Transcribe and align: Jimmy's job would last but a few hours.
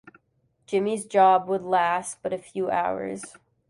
Jimmy's 0.65 1.05
job 1.05 1.47
would 1.47 1.61
last 1.61 2.23
but 2.23 2.33
a 2.33 2.39
few 2.39 2.71
hours. 2.71 3.35